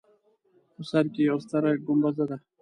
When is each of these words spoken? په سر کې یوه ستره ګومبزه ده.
په 0.73 0.81
سر 0.89 1.05
کې 1.13 1.21
یوه 1.29 1.41
ستره 1.45 1.71
ګومبزه 1.85 2.25
ده. 2.29 2.37